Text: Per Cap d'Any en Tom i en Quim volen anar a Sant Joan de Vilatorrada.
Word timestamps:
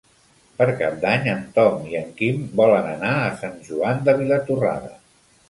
Per 0.59 0.65
Cap 0.77 0.95
d'Any 1.03 1.29
en 1.33 1.43
Tom 1.57 1.83
i 1.89 1.97
en 1.99 2.07
Quim 2.23 2.41
volen 2.63 2.89
anar 2.95 3.13
a 3.19 3.29
Sant 3.43 3.61
Joan 3.69 4.03
de 4.09 4.19
Vilatorrada. 4.25 4.93